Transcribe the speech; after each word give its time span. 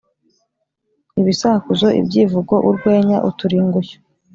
ibisakuzo, 1.21 1.87
ibyivugo, 1.99 2.53
urwenya, 2.67 3.17
uturingushyo 3.29 3.97